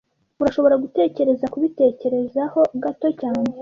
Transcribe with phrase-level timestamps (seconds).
[0.41, 3.49] Urashobora gutekereza kubitekerezaho gato cyane